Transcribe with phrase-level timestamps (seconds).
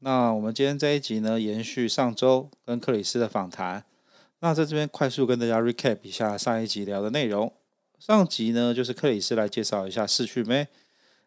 [0.00, 3.84] 那我们今天这一集呢，延续上周跟克里斯的访谈。
[4.40, 7.52] 那在这边快速跟大家 recap 一下上一集聊的内容。
[7.98, 10.68] 上集呢，就是克里斯来介绍一下视讯妹，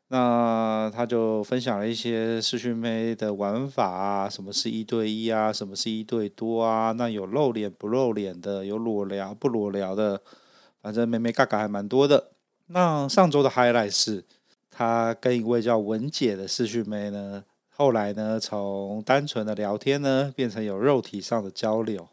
[0.07, 10.21] 那他就分享了一些视讯妹的玩法啊，什么是一对一啊，什么是一对多啊，那有露脸不露脸的，有裸聊不裸聊的，
[10.81, 12.31] 反正妹妹嘎嘎还蛮多的。
[12.67, 14.23] 那上周的 highlight 是。
[14.73, 17.43] 他跟一位叫文姐的视讯妹呢，
[17.81, 22.07] 后来呢，从单纯的聊天呢，变成有肉体上的交流。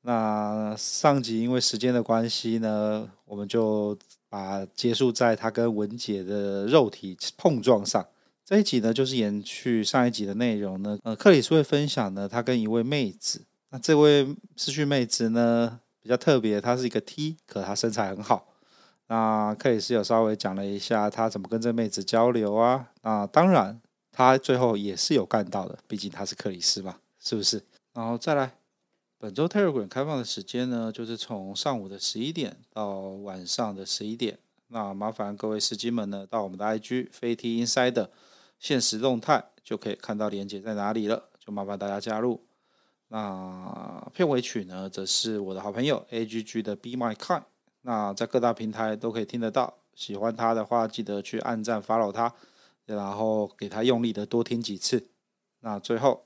[0.00, 3.96] 那上集因为时间的关系呢，我们就
[4.28, 8.04] 把结束在他跟文姐的肉体碰撞上。
[8.44, 10.98] 这一集呢，就是延续上一集的内容呢。
[11.04, 18.48] 呃，克里斯会分享呢，他跟一位妹子，那这位失去妹子呢，比较特别，她是一个 T，可她身材很好。
[19.06, 22.88] 那克里斯有稍微讲了一下他怎么跟这妹子交流啊？
[23.02, 23.80] 那当然，
[24.18, 27.62] 他最后也是有干到的，毕竟他是克里斯嘛，是不是？
[27.92, 28.52] 然后再来，
[29.16, 34.36] 本周 Telegram 开放的时间呢，就是从上午的十一点到晚上的十一点。
[34.70, 38.08] 那麻烦各位司机们呢，到我们的 IG 飞 T Inside
[38.58, 42.44] 限时动态就可以看到链接在哪里了，就麻烦大家加入。
[43.10, 47.44] 那片尾曲呢，则是我的好朋友 AGG 的 Be My Kind。
[47.82, 52.34] 那在各大平台都可以听得到，喜欢他的话，记得去按赞 follow 他，
[52.96, 55.10] 然后给他用力的多听几次。
[55.60, 56.24] 那最后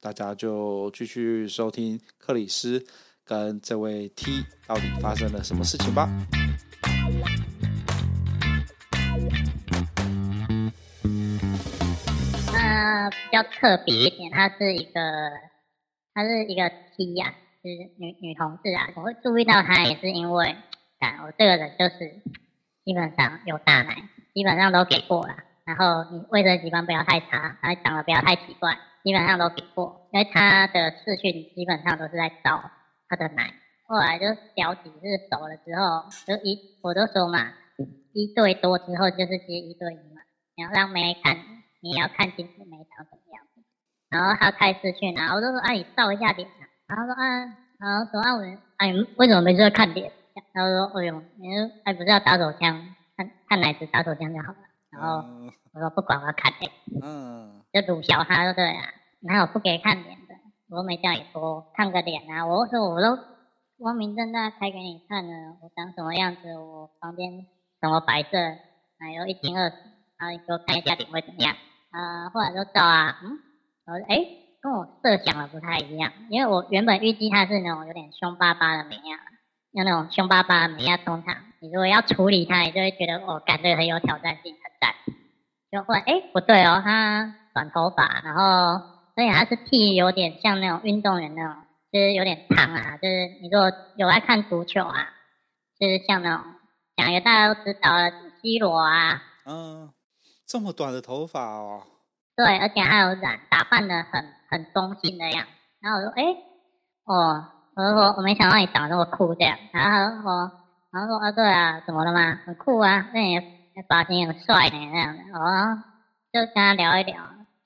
[0.00, 2.86] 大家就继续收听克里斯
[3.24, 6.08] 跟这位 T 到底发生了什么事情吧。
[12.46, 15.00] 他比较特别一点，他是一个，
[16.14, 18.88] 他是一个 T 呀、啊，就是女女同志啊。
[18.96, 20.56] 我会注意到他，也是因为。
[21.22, 22.22] 我这个人就是
[22.82, 25.36] 基本上有大奶，基本上都给过了。
[25.64, 30.08] 然后你卫生习惯不要太差，然后长得不要太奇怪，基本上都给过。
[30.12, 32.70] 因为他的视讯基本上都是在找
[33.08, 33.52] 他的奶。
[33.86, 34.98] 后来就聊几次
[35.30, 37.52] 熟了之后，就一我都说嘛，
[38.12, 40.20] 一对多之后就是接一对一嘛。
[40.56, 41.36] 你要让妹看，
[41.80, 43.62] 你也要看清楚妹长什么样子。
[44.10, 47.24] 然后他开视讯，然后我就说：“啊，你照一下脸啊。”然后说：“啊，
[47.80, 48.42] 然后说啊，我
[48.76, 50.12] 哎，为什么没事看脸？”
[50.52, 51.48] 然后说：“哎呦，你
[51.84, 52.94] 还不是要打手枪？
[53.16, 54.58] 看看奶子打手枪就好了。”
[54.94, 55.24] 然后
[55.74, 56.70] 我说：“不管，我要看脸。”
[57.02, 58.78] 嗯，就辱小他，对了，
[59.20, 60.34] 哪有不给看脸的？
[60.70, 62.46] 我没叫你说看个脸啊！
[62.46, 63.18] 我说我都
[63.78, 67.46] 光明正大拍给你看了，我长什么样子，我旁边
[67.80, 68.38] 什么白色，
[69.00, 69.76] 奶油一斤二十，
[70.18, 71.54] 然后你给我看一下脸会怎么样？
[71.90, 73.38] 啊，后来就照啊，嗯，
[73.86, 74.26] 我说哎，
[74.62, 79.18] 跟我设想的不太一样，因为我原本预计他是那种有点凶巴巴的美亚。
[79.76, 81.34] 有那种凶巴巴的美亚通常，
[81.64, 84.94] 你如果要处理它，你就会觉得哦，感觉很有挑战性，很赞。
[85.72, 88.44] 就后来哎，不对哦，他短头发，然后
[89.16, 91.56] 而且他是剃有点像那种运动员那种，
[91.90, 95.08] 就是有点长啊，就是你如果有爱看足球啊，
[95.80, 96.44] 就是像那种
[96.98, 98.10] 讲一个大家都知道的
[98.42, 99.22] C 罗啊。
[99.46, 99.90] 嗯，
[100.46, 101.82] 这么短的头发哦。
[102.36, 105.50] 对，而且还有染，打扮的很很中性的样子。
[105.80, 106.24] 然后我说哎，
[107.06, 107.50] 哦。
[107.76, 109.58] 我就说，我没想到你长得那么酷这样。
[109.72, 110.52] 然后他说，
[110.94, 112.36] 然后说啊，对啊，怎么了嘛？
[112.46, 113.40] 很酷啊，那你
[113.88, 115.22] 发型很帅呢，那样的。
[115.36, 115.82] 哦，
[116.32, 117.16] 就跟他聊一聊，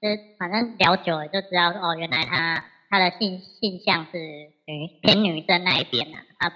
[0.01, 0.09] 就
[0.39, 4.19] 反正聊久了就知道，哦，原来他他的性性向是
[4.65, 6.51] 女偏女生那一边的，他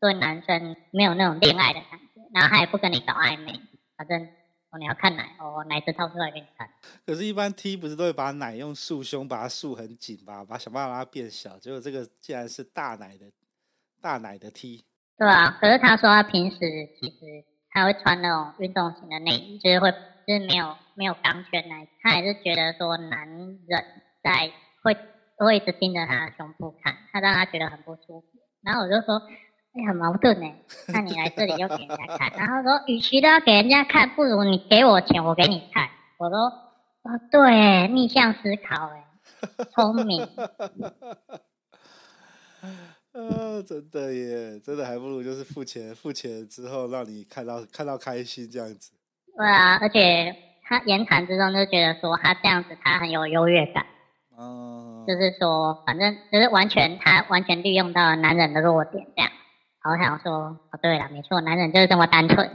[0.00, 3.60] 对男生没有那种恋爱的感觉，然后他也不跟你搞暧昧，
[3.96, 4.28] 反正。
[4.72, 6.68] 哦，你要看奶哦，奶子掏出来给你看。
[7.04, 11.58] 可是，一般 T 不是都会把奶用束胸把它束很紧吧，把想办法让它变小。
[11.58, 13.26] 结果这个竟然是大奶的，
[14.00, 14.84] 大奶的 T。
[15.20, 23.84] 对啊，可是他说他平时其实他会穿那种运动型的内衣，就是会就是没有没有钢圈奶，他还是觉得说男人
[24.24, 24.50] 在
[24.82, 24.96] 会
[25.36, 28.26] 会一直盯着他的胸部看，他让他觉得很不舒服。
[28.64, 29.20] 然后我就说。
[29.72, 30.52] 哎，很矛盾呢。
[30.88, 35.88] 那你来这里又给人家看，然后说，与其都要给人家看，不如你给我钱，我给你看。
[36.18, 36.36] 我说，
[37.04, 39.04] 哦，对，逆向思考，哎，
[39.72, 40.26] 聪明。
[43.12, 48.92] 啊，真的耶，真的还不如就是付钱，付钱之后让你看到看到开心这样子。
[49.36, 50.34] 对啊，而且
[50.64, 53.84] 他言谈之中就觉得说他这样子他很有优越感。
[54.38, 54.80] 嗯。
[55.00, 59.30] 嗯，就是说，反正就是完全他完全利用到男人的弱点这样。
[59.82, 62.50] 好想说，哦对了，没错，男人就是这么单纯，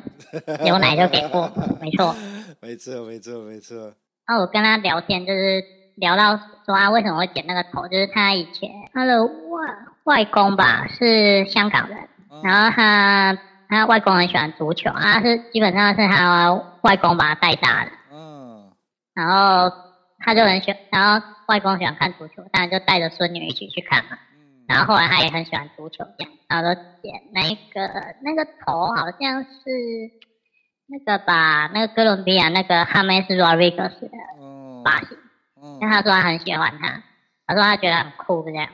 [0.64, 2.16] 牛奶就给过，没错，
[2.62, 3.94] 没错，没错，没错。
[4.28, 5.64] 那我跟他聊天，就是
[5.96, 9.32] 聊到说他为什么会剪那个头，就是他以前他的外
[10.04, 11.98] 外公吧是香港人，
[12.32, 13.38] 嗯、然后他
[13.68, 18.72] 他外公很喜欢足球啊，是基本上是他外公把他带大的，嗯，
[19.14, 19.72] 然后
[20.20, 27.42] 他就很喜欢，然后外公喜欢看足球，当然就带着孙女一起去看嘛，嗯、然后后来他也很喜欢足球这样，然后就剪那
[27.74, 29.50] 个那个头好像是。
[30.88, 34.12] 那个吧那个哥伦比亚那个哈梅斯·罗瑞格斯的
[34.84, 35.18] 发型，
[35.62, 37.04] 嗯，但他说他很喜欢他，
[37.48, 38.68] 他说他觉得很酷这样，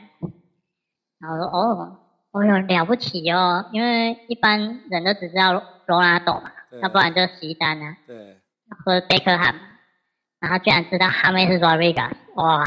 [1.18, 1.98] 然后我说哦，
[2.32, 5.52] 哦哟了不起哦，因为一般人都只知道
[5.86, 6.50] 罗纳多嘛，
[6.82, 8.38] 要不然就西丹啊，对，
[8.84, 9.54] 或者贝克汉，
[10.40, 12.64] 然后居然知道哈梅斯·罗瑞格斯，哇，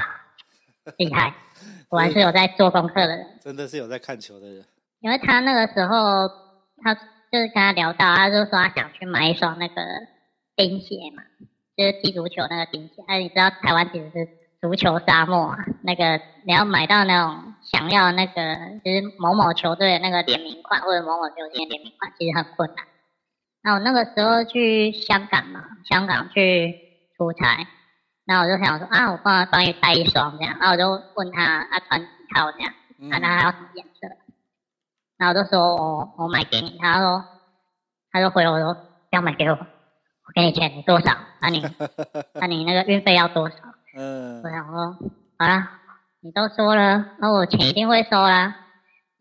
[0.98, 1.34] 厉害，
[1.90, 4.66] 果然是有在做功课的人，真的是有在看球的人，
[5.00, 6.28] 因为他那个时候
[6.82, 6.98] 他。
[7.32, 9.76] 就是跟他聊到，他就说他想去买一双那个
[10.56, 11.24] 冰鞋嘛，
[11.78, 13.04] 就是踢足球那个钉鞋。
[13.08, 14.28] 哎、你知道台湾其实是
[14.62, 18.34] 足球沙漠啊，那个你要买到那种想要那个
[18.84, 22.86] 就是某某球队的那个联名款或者某某球星的联名款，其实很困难。
[23.62, 26.76] 那我那个时候去香港嘛，香港去
[27.18, 27.68] 出差，
[28.26, 32.74] 那我就想说啊，我帮他帮你带一双这样，然后我就问他，他穿几号这样，
[33.12, 34.08] 啊，他还要什么颜色？
[35.18, 37.26] 然后我就说我我买给你，他说
[38.12, 38.78] 他就回我说
[39.12, 39.58] 要买给，我
[40.36, 41.16] 给你钱，你多少？
[41.40, 41.62] 那、 啊、你
[42.34, 43.56] 那、啊、你那个运费要多少？
[43.98, 44.98] 嗯，我想说
[45.40, 45.80] 好啦，
[46.22, 48.54] 你都说了，那我钱一定会收啦。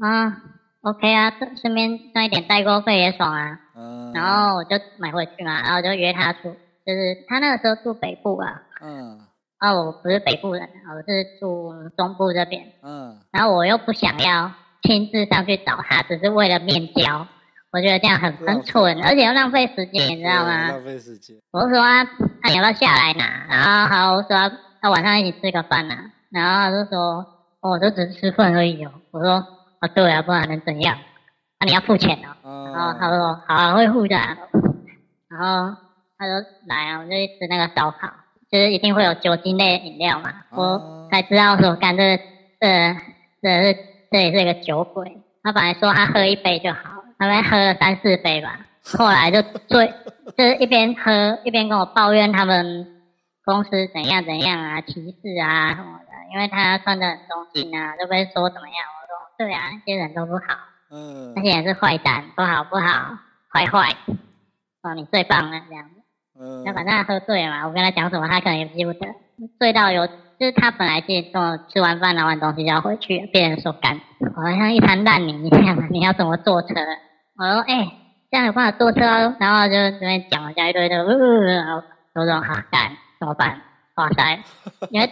[0.01, 0.37] 啊
[0.83, 1.33] ，OK 啊，
[1.63, 3.61] 顺便赚一点代购费也爽啊。
[3.77, 8.63] 嗯，然后我就买回去嘛，然后我就约他出，就是他那个时候住北部啊。
[8.81, 9.21] 嗯，
[9.59, 12.73] 啊，我不是北部人，我是住中部这边。
[12.83, 14.51] 嗯，然后我又不想要。
[14.87, 17.27] 亲自上去找他，只是为了面交，
[17.75, 20.69] 我觉得这样很很蠢，而且又浪费时间，你知道吗？
[20.69, 21.37] 浪费时间。
[21.51, 22.05] 我就说啊，
[22.41, 23.47] 他你要不要下来拿？
[23.49, 25.97] 然后好，我说他、啊、晚上一起吃个饭呐。
[26.31, 27.27] 然后他就说，
[27.61, 28.93] 哦，我就只是吃饭而已哦。
[29.11, 29.45] 我说，
[29.81, 30.97] 啊，对啊，不然能怎样？
[31.59, 32.37] 啊，你要付钱哦。
[32.45, 34.15] 嗯、然后他说，好啊，会付的。
[35.29, 35.77] 然后
[36.17, 38.09] 他说来啊，我就去吃那个烧烤，
[38.53, 40.31] 就是一定会有酒精类饮料嘛。
[40.53, 42.17] 嗯、我才知道说，干这
[42.61, 42.97] 这
[43.43, 43.77] 这是。
[44.11, 48.61] 这也是一个酒鬼，他本来说他喝一杯就好，他们喝了三四杯吧，
[48.99, 49.93] 后来就醉，
[50.37, 53.03] 就是一边喝一边跟我抱怨他们
[53.45, 58.77] 公司怎样怎样啊，歧视啊什么的，因为他穿的很中性啊，就被说怎么样？
[58.77, 60.59] 我说对啊，那些人都不好，
[60.91, 63.19] 嗯，那些人是坏蛋，不好不好，
[63.53, 63.97] 坏坏，
[64.83, 66.03] 哦，你最棒了这样子，
[66.41, 69.07] 嗯，那反正他喝醉了嘛，我跟他讲什么，他可能也记不得，
[69.59, 70.09] 醉到有。
[70.39, 74.01] 就是他本来是跟我吃完饭拿完东西就要回去，别人说干，
[74.35, 76.69] 好像一滩烂泥一样，你要怎么坐车？
[77.39, 77.93] 我说哎、欸，
[78.31, 79.01] 这样有办法坐车，
[79.39, 81.83] 然后就这边讲了一堆的，然后
[82.13, 83.61] 说说好干怎么办？
[83.97, 84.41] 哇塞，
[84.91, 85.09] 因为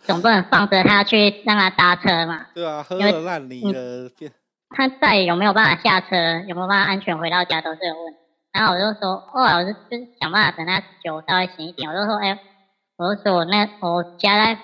[0.00, 2.46] 总不能放着他去让他搭车嘛。
[2.56, 4.10] 对啊，喝了烂泥的
[4.74, 8.18] 他再有没有办法下车，有没有办法安全回到家都是有问题。
[8.52, 12.28] 然后我就说，后来我就就是想办法等他酒稍微醒一点，我就说哎。
[12.28, 12.38] 欸
[12.96, 14.58] 我说我那我家在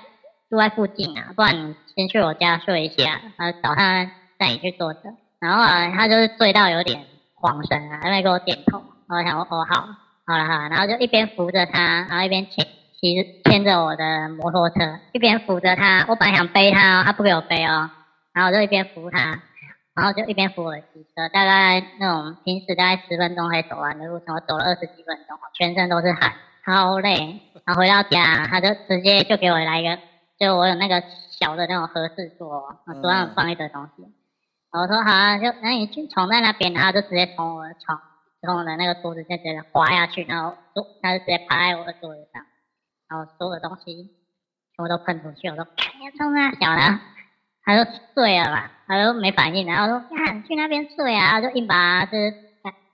[0.50, 5.00] 住在附近啊，不然你先去我家睡一下，然后早上带你去坐车。
[5.40, 7.04] 然后啊，他就是醉到有点
[7.40, 8.82] 恍神啊，他没给我点头。
[9.08, 9.88] 我想说哦好，
[10.26, 12.66] 好了好了，然后就一边扶着他，然后一边牵
[13.00, 16.04] 骑牵着我的摩托车，一边扶着他。
[16.08, 17.90] 我本来想背他哦，他不给我背哦，
[18.34, 19.40] 然后我就一边扶他，
[19.94, 26.34] 然后就一边扶我的机车，大概那种平时大概十分钟可以走完的路程，我走了二十几分钟，全身都是汗。
[26.68, 29.98] 超累，然后回到家，他就直接就给我来一个，
[30.38, 31.02] 就我有那个
[31.40, 34.02] 小的那种合适桌，桌上放一堆东西。
[34.70, 37.98] 然后我说好啊，就那你去床在那边，然后就直接从我的床，
[38.42, 42.44] 从我的那个桌子就直接滑下去，然后桌他就直接趴在我的桌子上，
[43.08, 44.10] 然后所有的东西
[44.76, 45.48] 全部都喷出去。
[45.48, 47.00] 我说赶紧冲啊，小的，
[47.64, 52.34] 他就睡了吧，他就没反应，然后说呀，你去那边睡啊，就硬把就是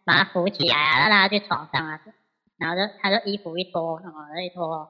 [0.07, 1.99] 把他扶起来啊，让他去床上啊。
[2.59, 4.89] 然后就他就衣服一脱，什么一脱，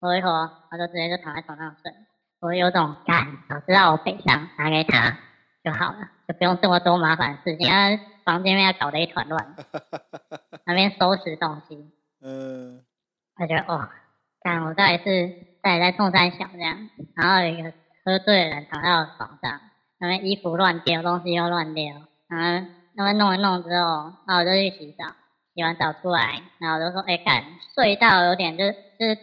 [0.00, 1.92] 脱一脱，他就直接就躺在床上睡。
[2.40, 5.18] 我有种干，早知道我北上拿给他
[5.64, 7.68] 就好了，就不用这么多麻烦的事情。
[7.68, 9.56] 他房间面要搞得一团乱，
[10.66, 11.92] 那边收拾东西。
[12.22, 12.82] 嗯。
[13.34, 13.88] 他觉得哦，
[14.42, 15.28] 干我到底是
[15.62, 16.88] 到底在冲三小这样。
[17.14, 17.72] 然后有一个
[18.04, 19.60] 喝醉的人躺在我床上，
[19.98, 21.84] 那边衣服乱丢，东西又乱丢。
[22.28, 25.04] 然后那边弄一弄之后，然后我就去洗澡。
[25.56, 27.44] 洗完澡出来，然后我就说：“哎、欸，干
[27.74, 29.18] 睡到有点就是就是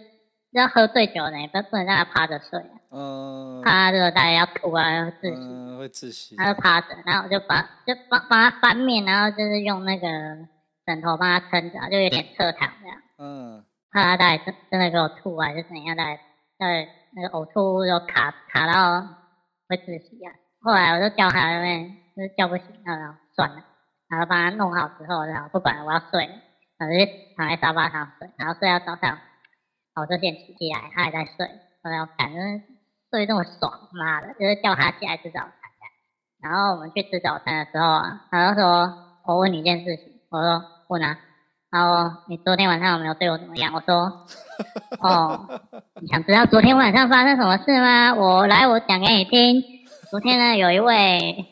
[0.52, 2.60] 要喝醉酒呢，不不能让他趴着睡，
[2.90, 10.08] 嗯，怕他这个大家要吐啊，要窒息，嗯，会窒息，他就趴着，然后我就把就帮帮他翻面，然后就是用那个
[10.88, 16.20] 枕头帮他撑着，就有点侧躺这样，嗯，怕他大概真真的给我吐啊，就是怎样，大概
[16.58, 19.02] 在那个呕吐物就卡卡到
[19.70, 20.34] 会窒息啊。
[20.64, 21.88] 后来我就叫他那边，
[22.18, 23.58] 就是叫不醒，然后算了，
[24.10, 26.30] 然后帮他弄好之后，然后不管了，我要睡，
[26.78, 29.18] 然后就躺在沙发上睡，然后睡到早上。
[29.96, 31.48] 我就先起来，他还在睡，
[31.84, 32.62] 我要反正
[33.12, 35.52] 睡这么爽，妈的，就是叫他起来吃早餐。
[36.42, 38.94] 然后我们去吃早餐的时候啊，他就说
[39.26, 41.18] ：“我问你一件事情。”我说：“问啊。”
[41.72, 43.74] 然后你昨天晚上有没有对我怎么样？
[43.74, 44.26] 我说：
[45.00, 45.48] “哦，
[46.02, 48.14] 你想知道昨天晚上发生什么事吗？
[48.14, 49.64] 我来，我讲给你听。
[50.12, 51.46] 昨天呢，有一位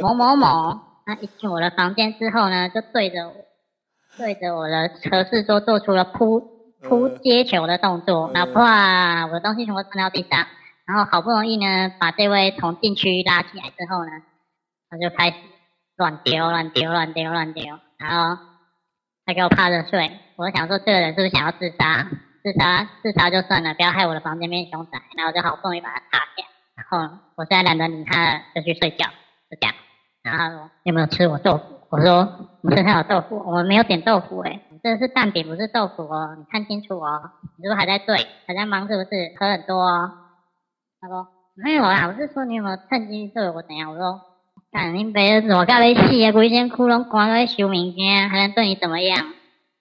[0.00, 3.34] 某某某，他一进我的房间之后呢，就对着我，
[4.18, 10.46] 对着我的和室桌做出了扑。”扑接球的动作，然后啪，我的东西全部喷到地上，
[10.86, 14.10] 然后好不容易呢，把这位从禁区拉起来之后呢，
[14.88, 15.36] 他就开始
[15.96, 17.64] 乱丢、乱丢、乱丢、乱丢，
[17.98, 18.40] 然后
[19.26, 20.08] 他给我趴着睡。
[20.36, 22.06] 我想说，这个人是不是想要自杀？
[22.44, 25.02] 自杀，自杀就算了，不要害我的房间变凶宅。
[25.16, 26.46] 然后我就好不容易把他擦掉，
[26.76, 29.06] 然后我现在懒得理他了，就去睡觉，
[29.50, 29.74] 就这样。
[30.28, 32.28] 然后他说：“你有没有吃我豆腐？”我说
[32.62, 37.30] ：“我身上有豆腐，我们没有点豆腐哎、欸这是蛋饼，不是豆腐哦，你看清楚哦。
[37.56, 38.16] 你是不是还在对，
[38.46, 39.34] 还在忙是不是？
[39.36, 40.12] 喝很多哦。
[41.00, 43.90] 他说没有啊，我是说你有没有趁机对我怎样？
[43.90, 44.20] 我说，
[44.70, 49.26] 看你别怎么搞的死啊，规身窟窿关在修明天，还能对你怎么样？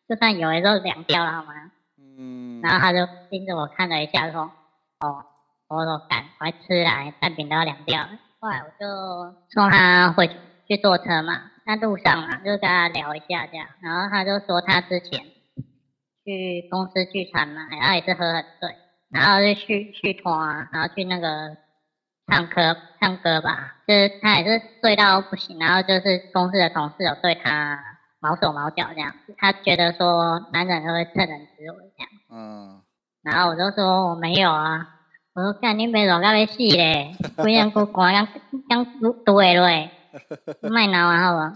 [0.09, 1.53] 就算有的时候凉掉了好吗？
[1.99, 2.61] 嗯。
[2.63, 4.49] 然后他就盯着我看了一下，说，
[4.99, 5.23] 哦，
[5.67, 8.09] 我说赶快吃啊，蛋饼都要凉掉了。
[8.39, 10.27] 后来我就送他回
[10.67, 11.51] 去，坐车嘛。
[11.65, 15.20] 在路上嘛，就跟他聊一下这样，然后他就说他之前
[16.24, 18.74] 去公司聚餐嘛，然后也是喝很醉，
[19.12, 21.58] 然后就去去团，然后去那个
[22.25, 27.84] 唱歌唱歌吧，就是他也是醉到不行，然后就是公司的同事有对他
[28.22, 32.82] 毛手毛脚这样，他觉得说男人都会趁人之危这样，嗯，
[33.24, 34.96] 然后我就说我没有啊，
[35.38, 38.12] 我说干你没搞到要死嘞，不然不光
[38.67, 39.91] 刚刚对嘞。
[40.63, 41.56] 卖闹啊，好吧？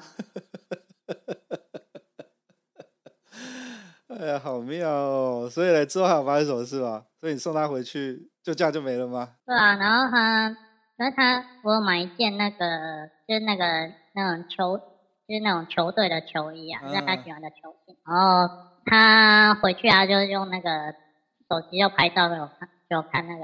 [4.19, 5.49] 哎呀，好妙哦！
[5.49, 7.05] 所以呢，之后还有发生什么事吗？
[7.19, 9.29] 所以你送他回去，就这样就没了吗？
[9.47, 10.55] 对啊，然后他，
[10.97, 13.65] 然后他，我有买一件那个，就是那个
[14.13, 17.97] 那种球，就是那种球队的球衣啊，就是他喜欢的球星。
[18.05, 18.47] 然后
[18.85, 20.93] 他回去啊，就用那个
[21.49, 23.41] 手机要拍照给我看，给我看那个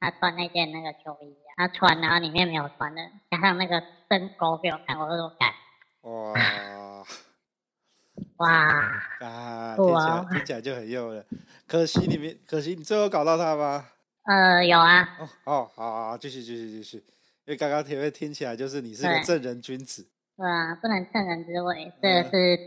[0.00, 1.36] 他穿那件那个球衣。
[1.58, 3.00] 他穿，然后里面没有穿的，
[3.30, 5.54] 加上那个深沟给我看，我都敢。
[6.02, 6.34] 哇
[8.36, 8.52] 哇
[9.20, 9.74] 啊！
[9.74, 11.24] 听起来听起来就很诱人。
[11.66, 13.86] 可惜你没，可惜你最后搞到他吗？
[14.24, 15.16] 呃，有啊。
[15.18, 16.98] 哦，好，好，好，继续，继续，继续。
[16.98, 20.06] 因为刚刚前面听起来就是你是个正人君子。
[20.36, 22.58] 对啊，不能趁人之危，这个是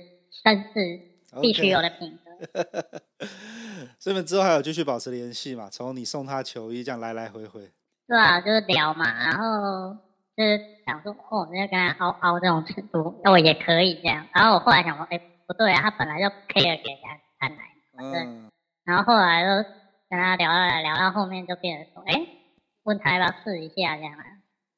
[0.43, 0.99] 绅士
[1.39, 3.01] 必须有的品格。
[3.99, 5.69] 所以你们之后还有继续保持联系嘛？
[5.69, 7.69] 从你送他球衣这样来来回回。
[8.07, 9.93] 对啊，就是聊嘛，然后
[10.35, 14.25] 就是想说，哦，人家跟他凹凹这种尺度，那我也可以这样。
[14.33, 17.63] 然后我后来想说，哎，不对啊，他本来就 care 给人家看来，
[18.01, 18.49] 嗯。
[18.85, 19.69] 然后后来就
[20.09, 22.25] 跟他聊了聊到后面就变成说，哎，
[22.83, 24.13] 问他要不要试一下这样。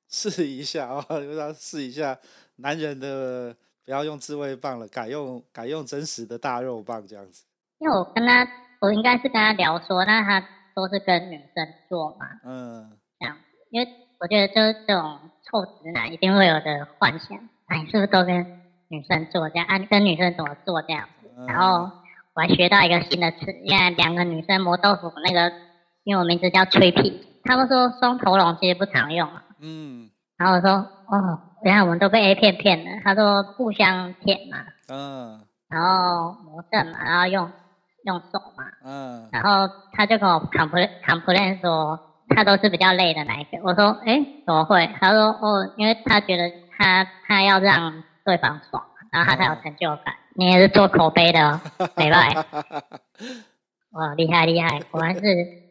[0.09, 2.17] 试一下啊，让、哦、他试一下
[2.57, 7.45] 男人的，不要用自慰棒了，改用改用真实的大肉棒这样子。
[7.77, 8.45] 因为我跟他，
[8.81, 10.43] 我应该是跟他聊说，那他
[10.75, 12.97] 都是跟女生做嘛，嗯。
[13.19, 13.37] 这样，
[13.69, 13.87] 因为
[14.19, 18.59] 我觉得就是这种臭直男一定会有的幻想，哎，是不是都跟
[18.89, 19.67] 女生做这样？
[19.67, 21.07] 啊，跟女生怎么做这样？
[21.47, 21.91] 然后
[22.33, 25.53] 我还学到一个新的词，因为两个女生磨豆腐那个，
[26.03, 29.29] 因为我名字叫吹屁，他们说双头龙其实不常用。
[29.61, 30.09] 嗯。
[30.37, 33.01] 然后我说，哦，原来我们都被 A 片骗了。
[33.03, 34.57] 他说互相舔嘛。
[34.89, 35.41] 嗯。
[35.69, 37.51] 然后磨蹭嘛，然后用
[38.03, 38.65] 用手嘛。
[38.83, 39.29] 嗯。
[39.31, 41.99] 然后他就跟我 complain complain 说。
[42.33, 43.57] 他都是比较累的那一个。
[43.61, 44.89] 我说，哎、欸，怎么会？
[45.01, 48.81] 他说，哦，因为他觉得他他要让对方爽，
[49.11, 50.15] 然后他才有成就感。
[50.35, 51.59] 你也是做口碑的哦，
[51.97, 52.45] 没办法。
[53.91, 54.79] 哇，厉害厉害！
[54.91, 55.21] 果然是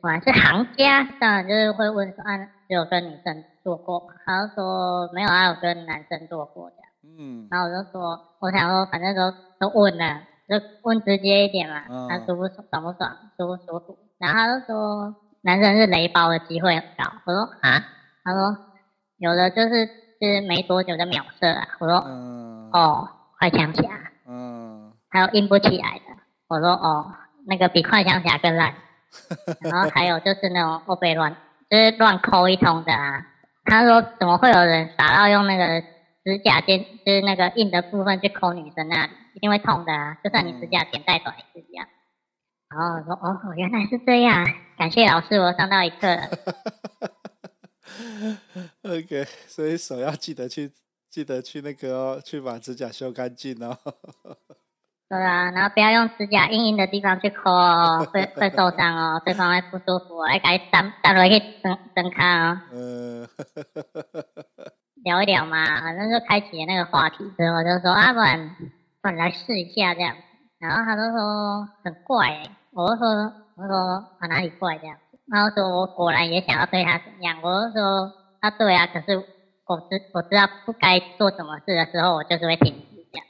[0.02, 1.02] 果然是行家。
[1.18, 2.36] 当然就是会问说，啊，
[2.68, 4.08] 只有跟女生做过嘛？
[4.26, 6.76] 他就说没有，啊有跟男生做过的。
[7.04, 7.48] 嗯。
[7.50, 10.20] 然后我就说，我想说，反正都都问了，
[10.50, 11.84] 就问直接一点嘛。
[12.08, 13.98] 他舒不爽，爽不爽，舒不舒服？
[14.18, 15.14] 然后他就说。
[15.42, 17.82] 男生是雷包的机会很高，我说啊，
[18.22, 18.58] 他说
[19.16, 19.86] 有的就是
[20.20, 23.88] 就是没多久就秒射啊，我说、嗯、哦，快枪侠，
[24.28, 26.04] 嗯，还有硬不起来的，
[26.46, 27.14] 我说哦，
[27.46, 28.74] 那个比快枪侠更烂，
[29.62, 31.34] 然后还有就是那种欧北乱，
[31.70, 33.26] 就是乱抠一通的啊。
[33.64, 35.82] 他说怎么会有人傻到用那个
[36.30, 40.16] 指甲尖，就是那个硬的部分去抠女生那里，一定会痛的啊！
[40.22, 41.88] 就算你指甲剪再短也是一样。
[42.68, 44.46] 然后我说哦，原来是这样，
[44.78, 46.22] 感谢老师，我上到一课了。
[48.84, 50.70] OK，所以手要记得去，
[51.10, 53.76] 记得去那个哦，去把指甲修干净哦。
[55.08, 62.60] 对啊，然后不要用指甲硬硬的地方去抠哦，会会受伤哦，对方会不舒服，还该打打落去整整卡哦。
[62.72, 63.28] 嗯。
[65.04, 68.56] 聊一聊嘛，反正就开启了那个话题之后，就说啊，不然
[69.02, 70.14] 不然来试一下这样。
[70.58, 73.08] 然后他就说很怪，欸，我就说
[73.56, 73.78] 我就说
[74.18, 74.96] 啊哪里怪这样。
[75.30, 79.16] 然后说我果然也想要对他怎样，我就说啊对啊，可是
[79.66, 83.26] 我知我知道不该做什么事的时候，我就是会停止这样。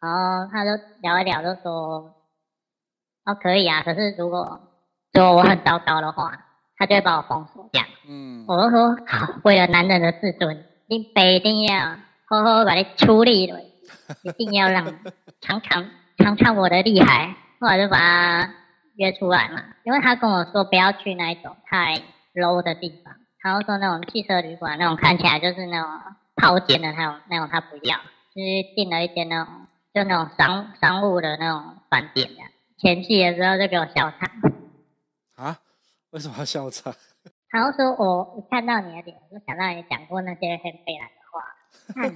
[0.00, 0.70] 然后他就
[1.02, 2.14] 聊一聊，就说
[3.24, 4.60] 哦可以啊，可是如果
[5.12, 6.32] 如果我很糟糕的话，
[6.76, 7.86] 他就会把我封锁这样。
[8.08, 11.96] 嗯，我就说好，为了男人的自尊，你一定要
[12.28, 13.60] 好好把你处理了，
[14.22, 14.84] 一定要让
[15.40, 15.88] 尝尝
[16.18, 17.34] 尝尝我的厉害。
[17.60, 18.54] 后来就把他。
[18.98, 22.00] 约出来嘛，因为他跟我说不要去那一种太
[22.34, 25.90] low 的地方，他就说那种汽车旅馆那种看起来就是那种
[26.34, 32.36] 套间的那种那种他不要，就是订了一间那种就那种商商务的那种饭店的。
[32.78, 34.30] 前戏的时候就给我笑场。
[35.36, 35.58] 啊？
[36.12, 36.94] 为什么要笑场？
[37.50, 41.42] 他就说我一看到你的脸，我就想到你讲过那些很北烂的话。
[41.94, 42.12] 看，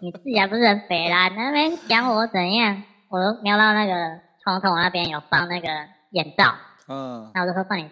[0.00, 2.82] 你自己还不是很北烂，那边讲我怎样？
[3.10, 5.68] 我都瞄到那个窗口那边有放那个。
[6.12, 6.54] 眼罩，
[6.88, 7.84] 嗯，然后我就说帮你，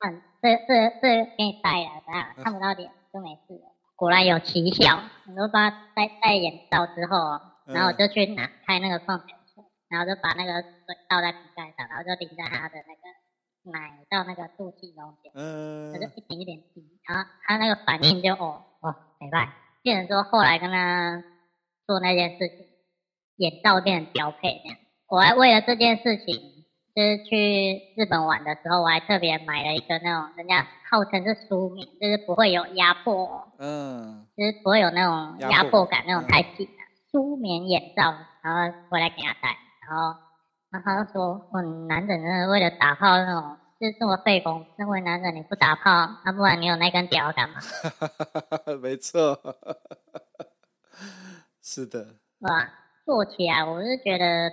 [0.00, 0.10] 放，
[0.40, 3.76] 这这这给你戴了，这样看不到脸就没事了。
[3.94, 13.04] 果然有奇效，我就帮他戴戴眼罩之后，然后我就去拿开那个矿泉水，然后就把那个水倒在瓶盖上，然后就淋在他的那个
[13.70, 21.22] 奶到那个肚脐中间，嗯，他就一点一点滴，然后他那个反应就哦哦没办法，变成说后来跟他
[21.86, 22.66] 做那件事情，
[23.36, 26.54] 眼罩变成标配这样，我还为了这件事情。
[26.96, 36.72] 就是去日本玩的时候，我还特别买了一个那种人家号称是舒眠，就是不会有压迫，嗯，就是不会有那种压迫感，那种太紧的
[37.12, 38.12] 舒眠眼罩，
[38.42, 39.56] 然后回来给他戴，
[39.88, 40.18] 然后
[40.70, 47.60] 然后他就说，我男人真的为了打炮那种，就是这么费工，身为男人你不打炮，那不然你有那根屌干嘛？
[48.82, 49.38] 没错，
[51.62, 52.68] 是的，哇，
[53.04, 54.50] 做起来我是觉得。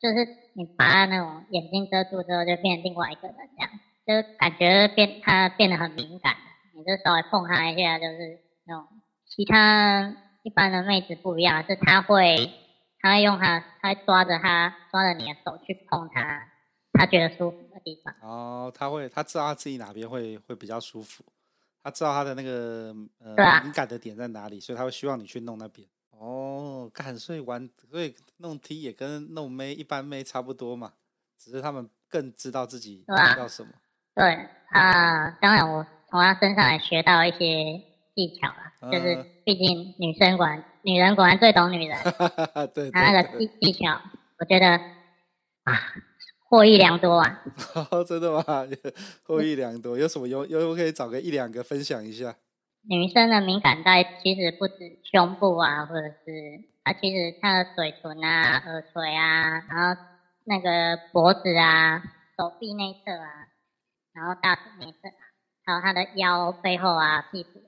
[0.00, 0.14] 就是
[0.52, 3.68] 你把他那种眼睛遮住之后，就变另外一个人这样，
[4.22, 6.36] 就感觉变他变得很敏感。
[6.76, 8.86] 你就稍微碰他一下，就是那种
[9.26, 12.48] 其他一般的妹子不一样，是他会
[13.00, 16.48] 他会用他，他会抓着他抓着你的手去碰他，
[16.92, 18.14] 他觉得舒服的地方。
[18.20, 21.24] 哦，他会他知道他自己哪边会会比较舒服，
[21.82, 25.86] 他知道他的那个呃、啊、敏感的点在哪里，所以他会希望你去弄那边。
[26.10, 30.94] 哦，干，所以玩，所以弄 T 也跟弄妹一般妹差不多嘛，
[31.38, 33.70] 只是他们更知道自己要什么。
[34.16, 34.34] 对
[34.70, 37.80] 啊、呃，当然我从他身上也学到一些
[38.18, 41.96] 技巧了，嗯、就是毕竟女生果然，女人果然最懂女人。
[42.74, 44.00] 对，他那个技技巧，
[44.40, 44.66] 我觉得
[45.62, 45.94] 啊，
[46.48, 47.40] 获益良多啊。
[47.92, 48.42] 哦， 真的吗？
[49.22, 52.34] 获益良多，有什么有有可以找个一两个分享一下？
[52.88, 60.00] 女生的敏感带其实不止胸部啊，或者是啊，其实她的嘴唇啊、耳垂啊，然后
[60.44, 62.02] 那个脖子啊、
[62.36, 63.46] 手臂内侧啊，
[64.12, 65.08] 然后大腿内侧，
[65.64, 67.60] 还有她的腰背后啊、屁股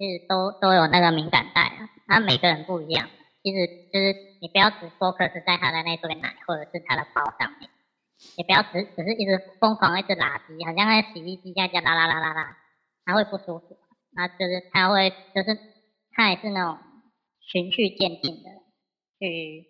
[0.00, 1.90] 其实都都有那个敏感带啊。
[2.08, 3.06] 那每个人不一样，
[3.42, 7.68] 其实就是你不要只 focus 在他的那对奶或者是他的包上面，
[8.38, 12.56] 也不要只只是一直疯狂一直拉机，好像在洗衣机这样拉拉拉拉拉，
[13.04, 13.76] 他会不舒服。
[14.12, 15.58] 那就是他会，就是
[16.12, 16.78] 他也是那种
[17.40, 18.48] 循序渐进的，
[19.18, 19.66] 去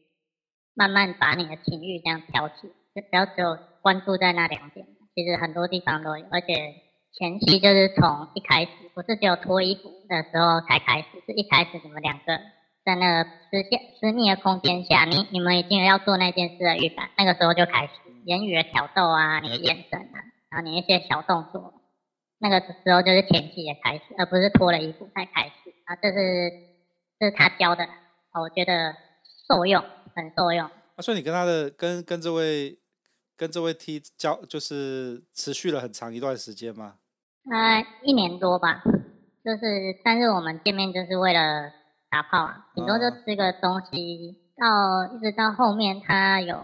[0.75, 6.75] 慢慢把你的情欲这样挑起，就不要只有关注在那两点，其实很多地方都有，而且
[7.12, 12.38] 前期就是从一开始，不是只有脱衣服的时候才开始，是一开始你们两个
[12.85, 17.92] 在那个私下私密的空间下，你你们已经有要做那件事的预感，那个时候就开始
[18.25, 20.16] 言语的挑逗啊，你的眼神啊，
[20.51, 21.75] 然后你一些小动作。
[22.42, 25.94] 那个时候就是前期的开始，而不是脱了衣服才开始啊！
[26.01, 26.51] 这是
[27.18, 27.87] 这是他教的，
[28.33, 28.96] 我觉得
[29.46, 29.85] 受用，
[30.16, 30.64] 很受用。
[30.64, 32.79] 啊，所以你跟他的跟跟这位
[33.40, 36.96] 跟这位 T 交，就是持续了很长一段时间吗？
[37.50, 38.83] 呃，一年多吧。
[39.42, 41.72] 就是，但是我们见面就是为了
[42.11, 44.37] 打炮啊，顶多就吃个东西。
[44.61, 46.55] 到一直到后面，他有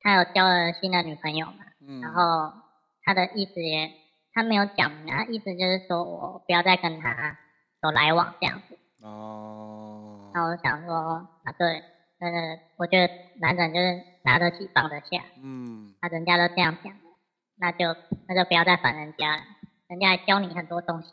[0.00, 2.64] 他有交了新的女朋友嘛，嗯，然后。
[3.08, 3.92] 他的意思也
[4.34, 7.38] 他没有讲，他意思就是说我不要再跟他
[7.84, 8.76] 有来往这样子。
[9.00, 10.32] 哦。
[10.34, 10.92] 那我想说
[11.44, 11.84] 啊，对，
[12.18, 15.24] 那个我觉得男人就是拿得起放得下。
[15.42, 15.94] 嗯。
[16.02, 16.92] 那人家都这样讲，
[17.56, 17.96] 那就
[18.28, 19.42] 那就不要再烦人家了，
[19.88, 21.10] 人家还教你很多东西。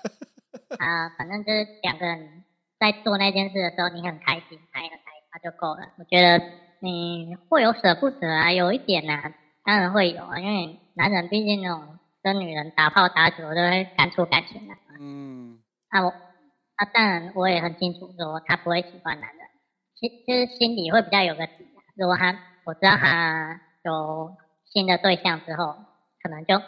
[0.80, 2.44] 啊，反正就是两个人
[2.80, 5.92] 在做那件事的时候，你很开心，他也很开心，那就够了。
[5.98, 6.42] 我觉得
[6.80, 9.32] 你会有舍不得啊，有一点啊，
[9.64, 14.74] 当然会有啊，因为男人毕竟那种跟女人打炮打久，都会感触感情的。
[14.98, 15.60] 嗯。
[15.88, 19.46] 啊我，啊当然我也很清楚说他不会喜欢男人，
[19.94, 21.61] 其就是心里会比较有个底。
[21.94, 25.76] 如果他我知道他有新的对象之后，
[26.22, 26.58] 可能就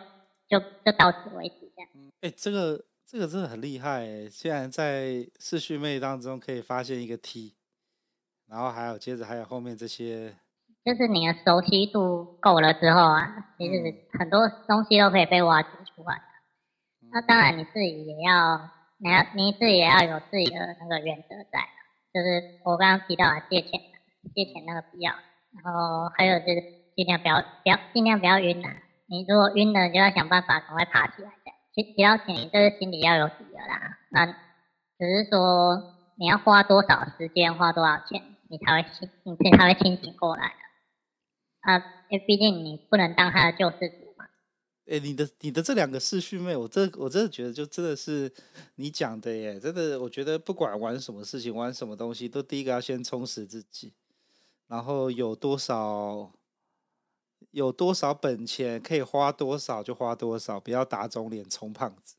[0.48, 1.90] 就就到此为止这样。
[2.20, 2.84] 哎、欸，这个。
[3.06, 7.54] 这个真的很厉害诶，竟然在四续妹当中可以发现一个 T，
[8.48, 10.34] 然后还有接着还有后面这些，
[10.84, 16.22] 就是你的熟悉度够了之后啊，其实很多东西都可以被挖掘出来。
[17.02, 21.60] 嗯、那当然你自己也要，你要你自己也要有自己的那个原则在，
[22.12, 23.80] 就是我刚刚提到的借钱，
[24.34, 25.12] 借钱那个不要，
[25.52, 26.62] 然后还有就是
[26.96, 28.70] 尽量不要不要尽量不要晕啊，
[29.06, 31.52] 你如果晕了，就要想办法赶快爬起来的。
[31.74, 33.98] 提提到钱，你这个心里要有底的啦。
[34.10, 41.78] 那只是说你要花多少时间，花多少钱，你才会清，你才会清醒过来的啊。
[42.10, 44.24] 因为毕竟你不能当他的救世主嘛。
[44.86, 48.32] 哎、你的你的这两个视讯妹，我真我真的觉得就真的是
[48.76, 49.58] 你讲的耶。
[49.58, 53.94] 真的，我觉得不管玩什么事情，玩什么东西，都第一个要先充实自己，
[54.66, 56.30] 然后有多少。
[57.50, 62.16] 有多少本钱可以花多少就花多少，不要打肿脸充胖子，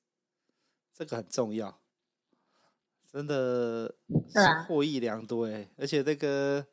[0.94, 1.78] 这个很重要，
[3.12, 3.94] 真的
[4.30, 5.68] 是获益良多哎！
[5.76, 6.66] 而且那个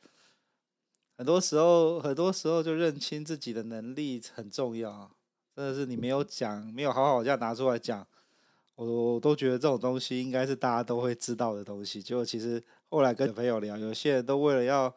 [1.17, 5.11] 很多时候，很多时候就认清自己的能力很重要，
[5.57, 8.07] 真的是你没有讲，没有好好这样拿出来讲，
[8.77, 12.01] 我我都觉得这种东西应该是大家都会知道的东西。
[12.01, 14.95] 结果其实后来跟朋友聊，有些人都为了要。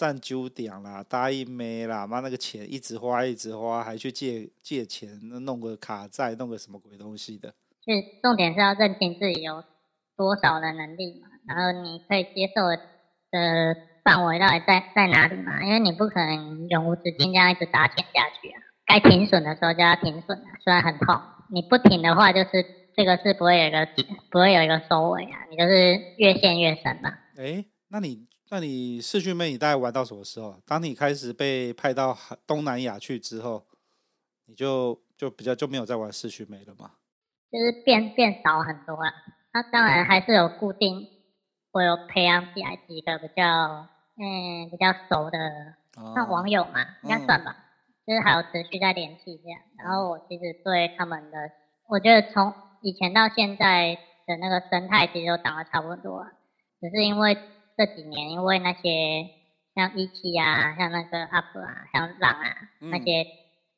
[0.00, 7.52] 占九点啦，答应没啦，妈那个钱一直花一直花，还去借借钱，弄个卡债，弄个什么鬼东西的。
[7.84, 9.62] 是重点是要认清自己有
[10.16, 15.62] 多少的能力嘛，然后你可以接受的范围到底在在哪里嘛？
[15.62, 22.64] 因为你不可能永无止境这样一直砸钱下去啊，该停损的时候就要停损啊，虽然很痛，你不停的话，就是
[22.96, 23.86] 这个是不会有一个
[24.30, 27.10] 不会有一个收尾啊，你就是越陷越深嘛。
[27.36, 28.29] 哎、欸，那你？
[28.52, 30.56] 那你视讯妹，你大概玩到什么时候？
[30.66, 33.64] 当你开始被派到东南亚去之后，
[34.46, 36.90] 你就就比较就没有再玩视讯妹了吗？
[37.48, 39.12] 就是变变少很多啊。
[39.54, 41.06] 那当然还是有固定，
[41.70, 43.86] 我有培养起来几个比较
[44.18, 45.38] 嗯比较熟的，
[46.16, 47.54] 那网友嘛，应该算吧。
[47.56, 47.64] 嗯、
[48.08, 49.60] 就是还有持续在联系这样。
[49.78, 51.38] 然后我其实对他们的，
[51.88, 56.32] 我觉得从以前到现在的那个生态其实都长得差不多了，
[56.80, 57.38] 只是因为。
[57.80, 59.26] 这几年，因为那些
[59.74, 62.44] 像一期啊，像那个 UP 啊，像浪啊，
[62.82, 63.24] 嗯、那些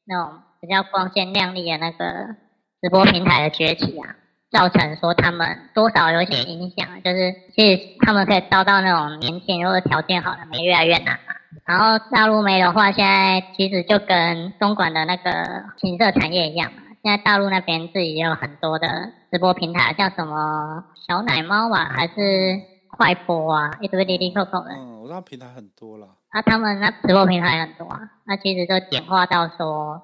[0.05, 2.35] 那种比较光鲜亮丽的那个
[2.81, 4.17] 直播平台的崛起啊，
[4.51, 11.35] 造成说他们多少有些影响，就是其实他们可以招到那种年轻或者条件好的妹越来越难嘛。
[11.65, 22.72] 然后大陆妹的话，现在其实就跟东莞的那个情色产业一样嘛，现在大陆那边自己也有很多的直播平台，像什么小奶猫吧，还是。
[22.93, 24.71] 快播啊，一堆滴滴扣扣的。
[24.71, 26.17] 嗯，我知道平台很多了。
[26.29, 30.01] 啊，他们那直播平台很多啊，那其实就简化到说，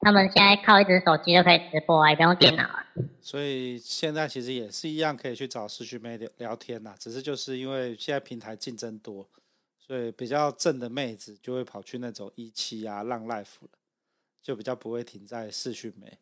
[0.00, 2.84] 他们现在靠一只手机就可以直播啊，也不用电脑啊。
[3.20, 9.26] 所以现在其实也是一样，可以去找视讯妹聊聊天呐，只是就是因为现在平台竞争多，
[9.78, 13.68] 所以比较正的妹子就会跑去那种一期啊、浪 life 了，
[14.42, 16.18] 就比较不会停在视讯妹。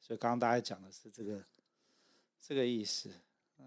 [0.00, 1.42] 所以刚刚大家讲的是这个
[2.40, 3.10] 这个意思。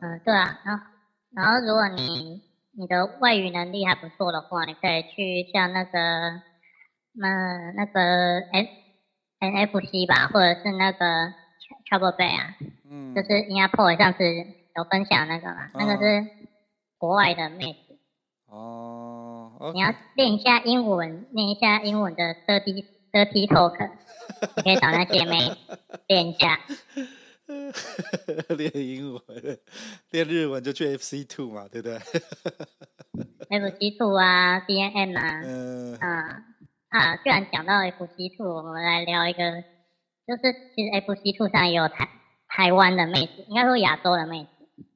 [0.01, 1.02] 嗯，对啊，好。
[1.35, 2.41] 然后，如果你
[2.77, 6.41] 你的外语能力还不错的话，你可以去像那个
[7.13, 7.99] 那那个
[8.51, 8.67] N
[9.39, 11.33] NFC 吧，或者是那个
[11.89, 12.55] Trouble Bay 啊，
[12.89, 16.27] 嗯，就是应该 po 上次有分享那个嘛，哦、那个是
[16.97, 17.97] 国外的妹子。
[18.47, 19.51] 哦。
[19.59, 23.89] Okay、你要练一下英文，练一下英文的 dirty dirty talk，
[24.57, 25.51] 你可以找那些妹
[26.07, 26.59] 练一下。
[28.57, 29.59] 练英文，
[30.11, 31.97] 练日文就去 FC Two 嘛，对不对？
[33.49, 36.43] FC Two 啊，DNM 啊，嗯啊
[36.89, 37.15] 啊！
[37.17, 39.61] 居然讲到 FC Two，我们来聊一个，
[40.25, 42.07] 就是其实 FC Two 上也有台
[42.47, 44.49] 台湾的妹子，应该说亚洲的妹子。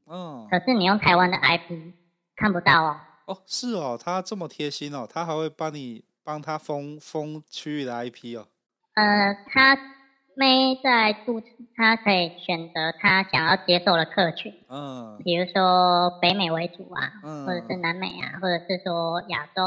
[0.08, 0.48] 嗯。
[0.50, 1.94] 可是你用台湾的 IP
[2.36, 2.98] 看不到哦。
[3.26, 8.48] 哦，是哦，他这么贴心哦，他还会帮你帮他封封区域的 IP 哦。
[8.94, 9.97] 呃，他。
[10.38, 19.64] 妹在注册，她可以选择她想要接受的客群，嗯，比如说北美为主啊，嗯，或者是南美啊，或者是说亚洲，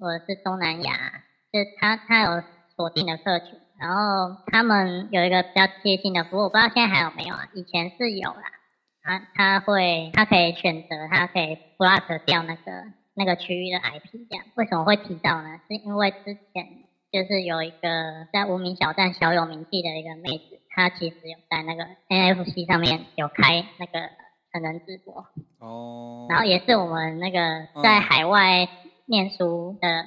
[0.00, 2.42] 或者是东南亚，就是她她有
[2.74, 7.48] 锁定的客群，然后他们有一个比较贴心的服务，我不知道现在还有没有啊？
[7.54, 8.42] 以前是有啦，
[9.04, 12.72] 他他会他可以选择，他可以 block 掉那个
[13.14, 15.60] 那个区域的 IP，这样为什么会提到呢？
[15.68, 16.82] 是因为之前。
[17.12, 24.08] 就是有一个在无名小站小有名气的一个妹子，她其实有在那个 NFC 上面有开那个
[24.50, 25.26] 成人直播
[25.60, 28.66] 哦，然后也是我们那个在海外
[29.04, 30.06] 念书的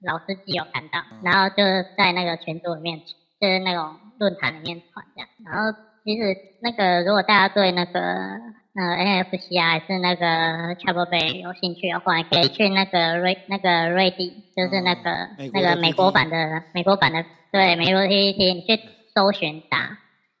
[0.00, 3.00] 老司机有看到，然后就是在那个群组里面，
[3.40, 8.56] 就是那种论坛里面传这样，然后其实那个如果大家对那个。
[8.78, 18.82] 呃，NFC 啊，还是那个 Travel Bay 有兴趣的话，可以去那个瑞那个 Reddit，就是那个、嗯、那个美国版的美国版的对美国 PTT，你去
[19.14, 19.96] 搜寻打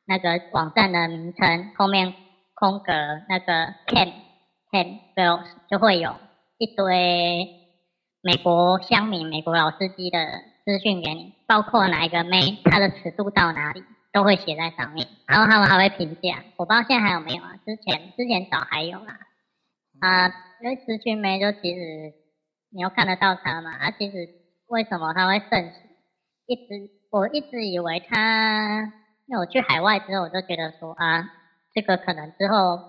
[0.06, 2.12] 那个网站的名称后面
[2.54, 2.92] 空格
[3.26, 4.12] 那个 Cam
[4.70, 6.14] Cam Bills，就会有
[6.58, 7.48] 一堆
[8.20, 10.18] 美国乡民、美国老司机的
[10.66, 13.82] 资讯给你，包括哪一个妹，它的尺度到哪里。
[14.16, 16.42] 都会写在上面，然后他们还会评价。
[16.56, 17.52] 我不知道现在还有没有啊？
[17.66, 19.18] 之前之前早还有啦。
[20.00, 20.28] 啊，
[20.62, 22.14] 因为资讯妹就其实
[22.72, 23.72] 你又看得到他嘛。
[23.76, 24.16] 啊，其实
[24.68, 25.72] 为什么他会盛行？
[26.46, 28.90] 一直我一直以为他，
[29.26, 31.30] 因为我去海外之后，我就觉得说啊，
[31.74, 32.80] 这个可能之后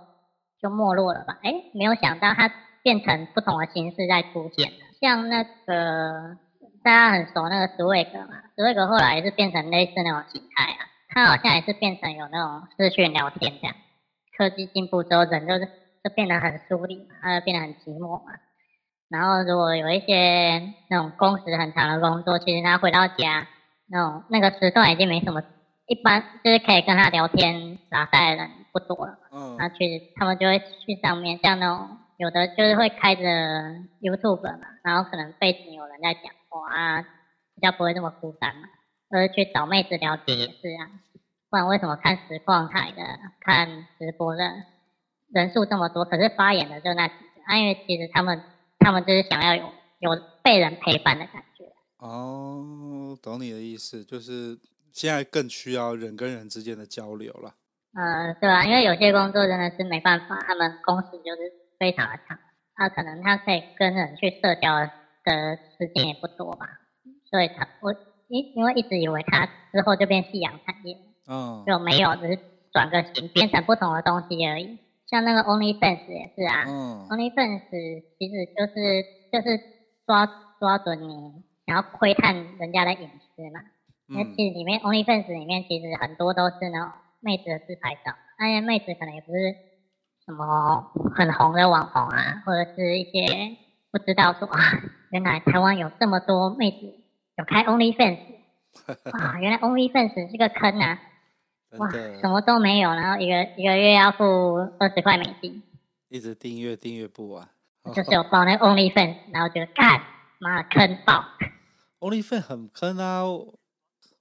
[0.61, 1.39] 就没落了吧。
[1.43, 2.49] 哎，没有想到它
[2.83, 4.77] 变成不同的形式在出现了。
[5.01, 6.37] 像那个
[6.85, 10.86] 大家很熟那个 Swag 嘛，Swag 后来也是变成类似那种形态啊。
[11.17, 13.75] 它好像也是变成有那种视讯聊天这样，
[14.37, 15.65] 科技进步之后，人就是
[16.03, 18.33] 就变得很疏离嘛，它就变得很寂寞嘛。
[19.09, 23.47] 然后如果有一些那种工时很长的工作，其实他回到家
[23.89, 25.41] 那种那个时段已经没什么，
[25.87, 29.17] 一般就是可以跟他聊天打赛的人不多了。
[29.31, 29.57] 嗯。
[29.57, 33.23] 然后去他们就会去上面，像那种有的就是会开着
[34.01, 37.01] YouTube 嘛，然后可能背景有人在讲话啊，
[37.55, 38.67] 比较不会那么孤单嘛。
[39.09, 40.91] 而去找妹子聊天也是啊，
[41.49, 43.01] 不然为什么看实况台的、
[43.39, 44.43] 看直播的
[45.31, 47.41] 人数这么多，可是发言的就那几个？
[47.45, 48.41] 啊，因为其实他们
[48.79, 49.63] 他们就是想要有
[49.99, 51.65] 有被人陪伴的感觉。
[51.99, 54.57] 哦，懂你的意思，就是
[54.91, 57.55] 现在更需要人跟人之间的交流了。
[57.93, 62.37] 呃，对啊，因为有些工作真的是没办法，他们工时就是非常的长，
[62.75, 66.67] 他可能他可以跟人去社交的时间也不多吧，
[67.29, 67.95] 所以他我。
[68.29, 72.39] 因因为一直以为他之后就变夕阳产业，嗯，就没有，只是
[72.71, 74.79] 转个型，变成不同的东西而已。
[75.07, 77.61] 像那个 OnlyFans 也是啊，嗯，OnlyFans
[78.17, 79.59] 其实就是就是
[80.05, 80.25] 抓
[80.59, 83.61] 抓准你然后窥探人家的隐私嘛。
[84.09, 89.55] 那、嗯、其实里面 OnlyFans 里面其实很多都是那种妹子的自拍照，那些妹子可能也不是
[90.25, 93.57] 什么很红的网红啊，或者是一些
[93.91, 94.59] 不知道说 啊，
[95.11, 96.77] 原来台湾有这么多妹子。
[97.37, 98.17] 有开 OnlyFans，
[99.13, 100.99] 哇，原来 OnlyFans 是个坑啊！
[101.77, 101.89] 哇，
[102.21, 105.61] 什么都没有，然后一个一个月要付二十块美金，
[106.09, 107.47] 一直订阅订阅不完，
[107.93, 110.01] 就是有报那个 OnlyFans，然后觉得干，
[110.39, 111.23] 妈坑爆！
[111.99, 113.23] OnlyFans 很坑啊！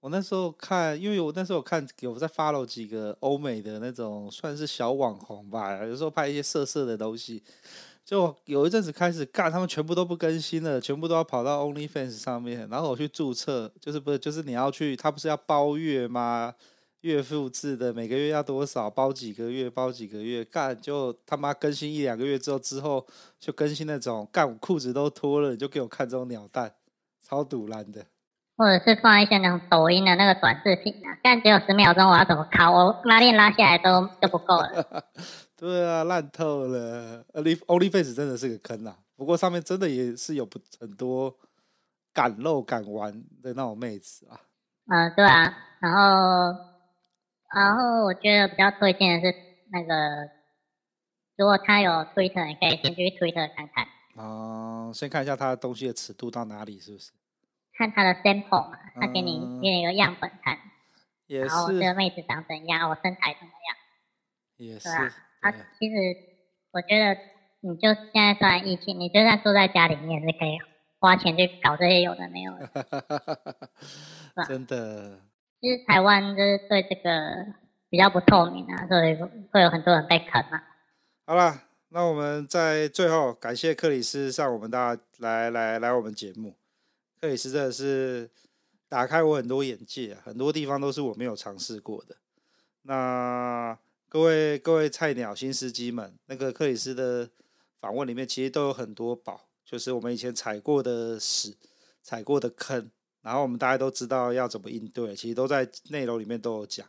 [0.01, 7.43] 我那时候看，因为我那时候看有在 follow 几个欧美的那种算是小网红吧，有时候拍一些色色的东西。
[8.05, 12.69] 就有一阵子开始干，他们全部都不更新了，全部都要跑到 OnlyFans 上面。
[12.71, 16.55] 然后我去注册，就是不是就是你要去，他不是要包月吗？
[17.07, 18.91] 月付制的，每个月要多少？
[18.91, 19.71] 包几个月？
[19.71, 20.45] 包几个月？
[20.45, 23.07] 干就他妈更新一两个月之后，之后
[23.39, 26.73] 就更新那种干我裤子都脱了，你就给我看这种鸟蛋，
[27.25, 28.05] 超堵烂的。
[28.57, 32.71] 或者是放一些那种抖音的那个短视频啊，干只有十秒钟，我要怎么卡？
[32.71, 35.05] 我拉链拉下来都都不够了。
[35.57, 37.25] 对啊，烂透了。
[37.35, 38.97] OnlyFans 真的是个坑啊！
[39.15, 41.35] 不过上面真的也是有不很多
[42.13, 44.41] 敢露敢玩的那种妹子啊。
[44.89, 45.55] 嗯，对啊。
[45.81, 46.59] 然后，
[47.57, 49.35] 然后我觉得比较推荐的是
[49.73, 50.29] 那个，
[51.37, 53.87] 如果他有 Twitter，你可以先去 Twitter 看看。
[54.15, 57.13] 哦、嗯，先看一下他的东西的尺度到哪里，是不是？
[57.73, 60.59] 看他的 sample 嘛，他给你给你一个样本看。
[61.27, 61.47] 也是。
[61.47, 63.77] 然后这个妹子长怎样，我身材怎么样？
[64.59, 64.89] 也是。
[65.41, 65.97] 啊，其实
[66.73, 67.19] 我觉得，
[67.61, 70.59] 你就现在算疫情，你就算坐在家里面，是可以
[71.01, 72.67] 花钱去搞这些有的没有的，
[74.37, 75.21] 吧真的。
[75.71, 77.47] 实台湾就是对这个
[77.89, 79.15] 比较不透明啊，所以
[79.51, 80.63] 会有很多人被坑嘛。
[81.25, 86.55] 好了，那我们在最后感谢克里斯上我们大家来来来我们节目。
[87.21, 88.31] 克里斯真的是
[88.89, 92.17] 打开我很多眼界啊，很多地方都是我没有尝试过的。
[92.83, 93.77] 那
[94.09, 97.29] 各位各位菜鸟新司机们，那个克里斯的
[97.81, 101.57] 访问里面其实都有很多宝，就是我们以前踩过的屎、
[102.03, 102.91] 踩过的坑，
[103.27, 106.87] 然后我们大家都知道要怎么应对，其实都在内容里面都有讲。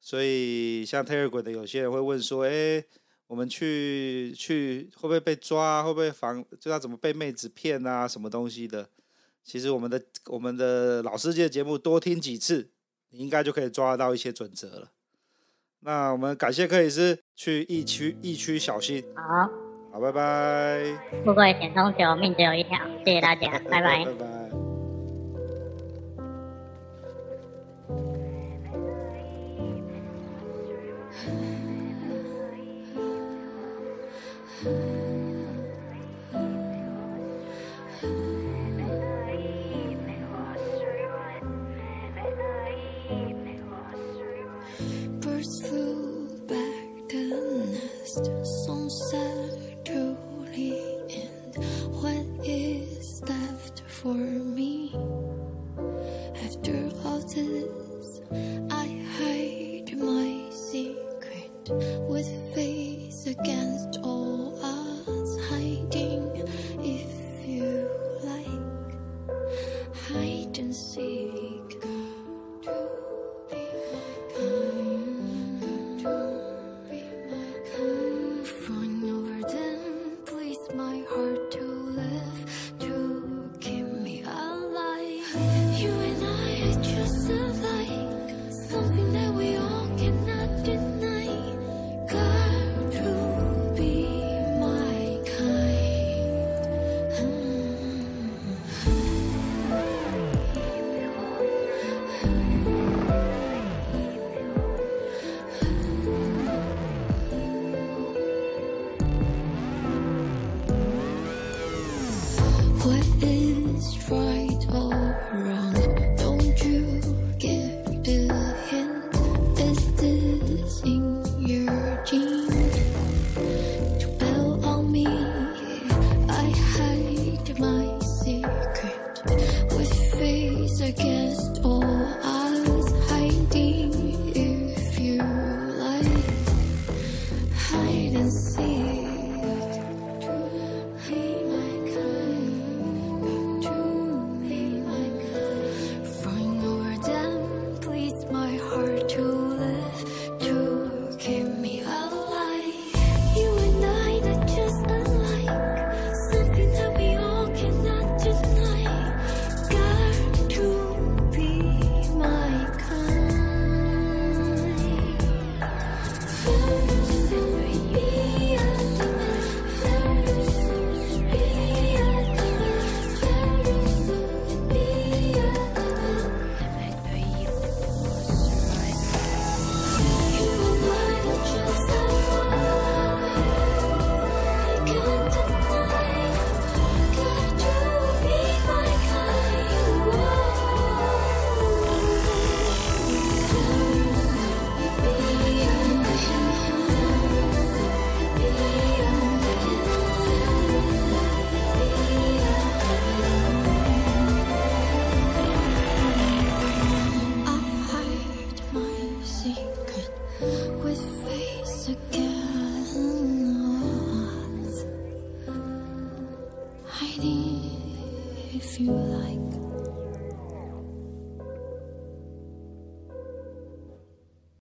[0.00, 2.82] 所以像 Telegram 的有些人会问说：“哎，
[3.26, 5.82] 我们去去会不会被抓？
[5.82, 6.42] 会不会防？
[6.58, 8.08] 就要怎么被妹子骗啊？
[8.08, 8.88] 什么东西的？”
[9.44, 12.70] 其实我们的我们的老司机的节目多听几次，
[13.10, 14.92] 你应该就可以抓到一些准则了。
[15.80, 19.04] 那我们感谢克里斯，去疫区疫区小心。
[19.14, 19.50] 好，
[19.92, 21.22] 好，拜拜。
[21.22, 22.78] 富贵险中求，命只有一条。
[23.04, 24.04] 谢谢大家，拜拜。
[24.06, 24.45] 拜拜。